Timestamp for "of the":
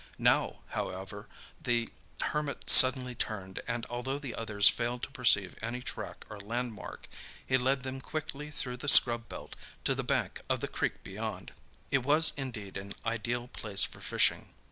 10.49-10.67